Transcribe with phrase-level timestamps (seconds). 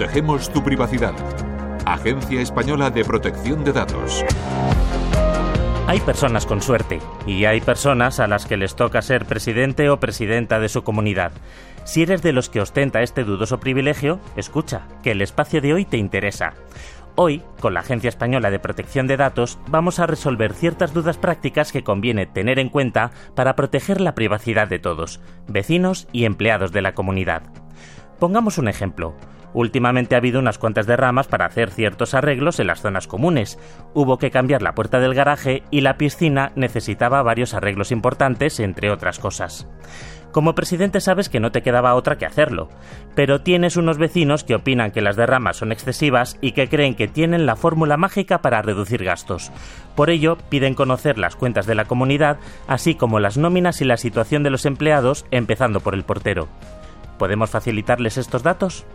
[0.00, 1.12] Protegemos tu privacidad.
[1.84, 4.24] Agencia Española de Protección de Datos.
[5.86, 10.00] Hay personas con suerte y hay personas a las que les toca ser presidente o
[10.00, 11.32] presidenta de su comunidad.
[11.84, 15.84] Si eres de los que ostenta este dudoso privilegio, escucha, que el espacio de hoy
[15.84, 16.54] te interesa.
[17.14, 21.72] Hoy, con la Agencia Española de Protección de Datos, vamos a resolver ciertas dudas prácticas
[21.72, 26.80] que conviene tener en cuenta para proteger la privacidad de todos, vecinos y empleados de
[26.80, 27.42] la comunidad.
[28.18, 29.14] Pongamos un ejemplo.
[29.52, 33.58] Últimamente ha habido unas cuantas derramas para hacer ciertos arreglos en las zonas comunes.
[33.94, 38.90] Hubo que cambiar la puerta del garaje y la piscina necesitaba varios arreglos importantes, entre
[38.90, 39.66] otras cosas.
[40.32, 42.68] Como presidente sabes que no te quedaba otra que hacerlo,
[43.16, 47.08] pero tienes unos vecinos que opinan que las derramas son excesivas y que creen que
[47.08, 49.50] tienen la fórmula mágica para reducir gastos.
[49.96, 53.96] Por ello, piden conocer las cuentas de la comunidad, así como las nóminas y la
[53.96, 56.46] situación de los empleados, empezando por el portero.
[57.18, 58.86] ¿Podemos facilitarles estos datos?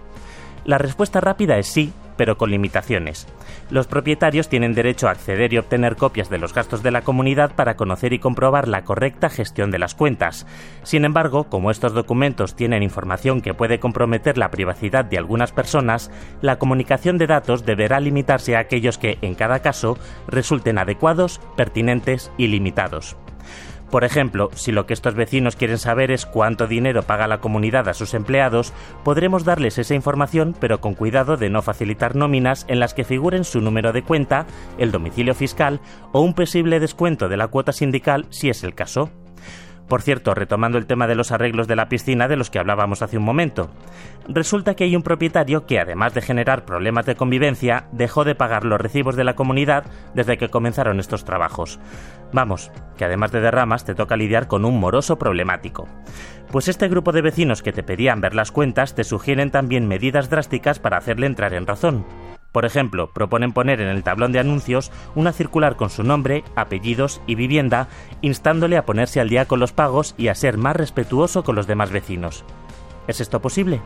[0.65, 3.27] La respuesta rápida es sí, pero con limitaciones.
[3.69, 7.53] Los propietarios tienen derecho a acceder y obtener copias de los gastos de la comunidad
[7.55, 10.47] para conocer y comprobar la correcta gestión de las cuentas.
[10.81, 16.09] Sin embargo, como estos documentos tienen información que puede comprometer la privacidad de algunas personas,
[16.41, 22.31] la comunicación de datos deberá limitarse a aquellos que, en cada caso, resulten adecuados, pertinentes
[22.37, 23.17] y limitados.
[23.89, 27.87] Por ejemplo, si lo que estos vecinos quieren saber es cuánto dinero paga la comunidad
[27.87, 32.79] a sus empleados, podremos darles esa información, pero con cuidado de no facilitar nóminas en
[32.79, 34.47] las que figuren su número de cuenta,
[34.77, 35.79] el domicilio fiscal
[36.11, 39.09] o un posible descuento de la cuota sindical si es el caso.
[39.87, 43.03] Por cierto, retomando el tema de los arreglos de la piscina de los que hablábamos
[43.03, 43.69] hace un momento,
[44.27, 48.65] resulta que hay un propietario que, además de generar problemas de convivencia, dejó de pagar
[48.65, 51.79] los recibos de la comunidad desde que comenzaron estos trabajos.
[52.33, 55.87] Vamos, que además de derramas te toca lidiar con un moroso problemático.
[56.51, 60.29] Pues este grupo de vecinos que te pedían ver las cuentas te sugieren también medidas
[60.29, 62.05] drásticas para hacerle entrar en razón.
[62.55, 67.19] Por ejemplo, proponen poner en el tablón de anuncios una circular con su nombre, apellidos
[67.27, 67.89] y vivienda,
[68.21, 71.67] instándole a ponerse al día con los pagos y a ser más respetuoso con los
[71.67, 72.45] demás vecinos.
[73.09, 73.81] ¿Es esto posible?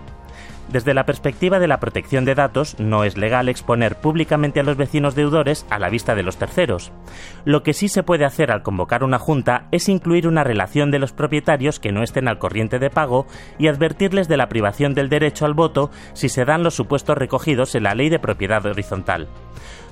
[0.72, 4.78] Desde la perspectiva de la protección de datos, no es legal exponer públicamente a los
[4.78, 6.91] vecinos deudores a la vista de los terceros.
[7.44, 11.00] Lo que sí se puede hacer al convocar una junta es incluir una relación de
[11.00, 13.25] los propietarios que no estén al corriente de pago
[13.57, 17.74] y advertirles de la privación del derecho al voto si se dan los supuestos recogidos
[17.74, 19.28] en la ley de propiedad horizontal.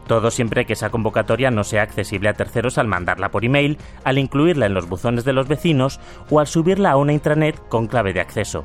[0.06, 4.20] Todo siempre que esa convocatoria no sea accesible a terceros al mandarla por email, al
[4.20, 6.00] incluirla en los buzones de los vecinos
[6.30, 8.64] o al subirla a una intranet con clave de acceso.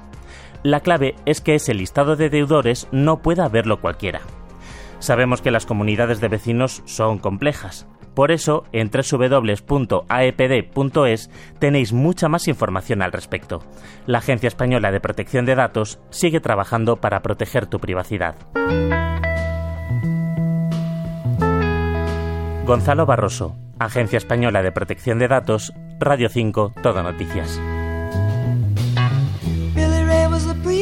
[0.62, 4.20] La clave es que ese listado de deudores no pueda verlo cualquiera.
[5.00, 7.88] Sabemos que las comunidades de vecinos son complejas.
[8.14, 9.70] Por eso, en www.aepd.es
[11.58, 13.64] tenéis mucha más información al respecto.
[14.06, 18.36] La Agencia Española de Protección de Datos sigue trabajando para proteger tu privacidad.
[22.64, 27.60] Gonzalo Barroso, Agencia Española de Protección de Datos, Radio 5, Todo Noticias.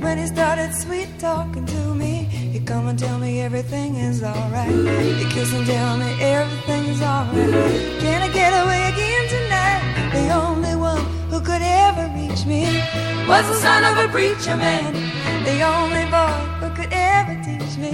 [0.00, 4.70] When he started sweet talking to me, he come and tell me everything is alright.
[4.70, 8.00] He kiss and tell me everything is alright.
[8.00, 9.82] Can I get away again tonight?
[10.12, 12.64] The only one who could ever reach me
[13.26, 14.92] was the son of a preacher man.
[15.44, 17.92] The only boy who could ever teach me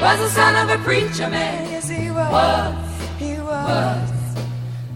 [0.00, 1.70] was the son of a preacher man.
[1.70, 2.32] Yes, he was.
[2.32, 3.18] was.
[3.18, 3.66] He was.
[3.68, 4.44] was.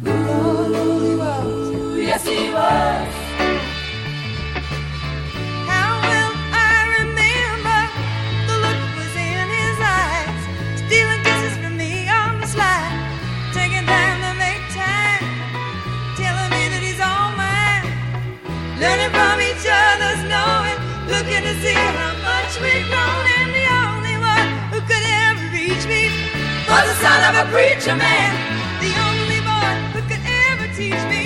[0.08, 1.98] Ooh, he was.
[1.98, 3.25] Yes, he was.
[27.06, 28.32] Son of a preacher man.
[28.82, 31.24] The only boy who could ever teach me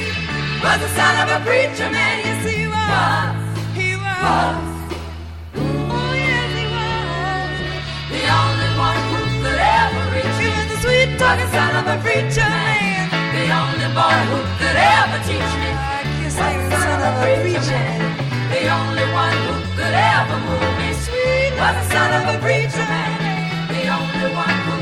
[0.60, 2.16] was the son of a preacher man.
[2.20, 3.32] Yes, he was.
[3.80, 4.60] He was.
[5.56, 7.52] Oh, yes, he was.
[8.12, 10.44] The only one who could ever reach me.
[10.44, 13.08] He was the son of a preacher man.
[13.36, 15.70] The only boy who could ever teach me.
[15.72, 18.00] I kiss the son of a preacher man.
[18.52, 22.84] The only one who could ever move me sweet was the son of a preacher
[22.92, 23.16] man.
[23.72, 24.79] The only one who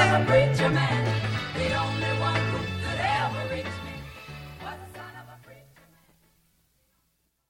[0.00, 1.09] I'm a preacher man.